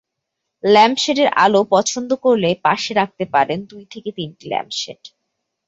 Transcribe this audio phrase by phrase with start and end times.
[0.63, 5.01] ল্যাম্পশেডের আলো পছন্দ করলে পাশে রাখতে পারেন দুই থেকে তিনটি ল্যাম্পশেড।